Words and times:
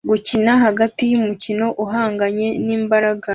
gukina 0.09 0.51
hagati 0.63 1.03
yumukino 1.11 1.65
uhanganye 1.83 2.47
nimbaraga 2.65 3.27